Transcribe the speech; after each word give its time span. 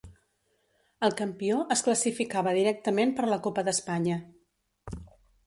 El 1.07 1.13
campió 1.19 1.59
es 1.75 1.83
classificava 1.89 2.55
directament 2.59 3.13
per 3.21 3.29
la 3.35 3.39
Copa 3.49 3.67
d'Espanya. 3.69 4.19